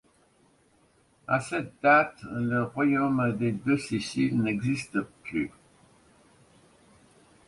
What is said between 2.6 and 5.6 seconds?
royaume des Deux-Siciles n'existe plus.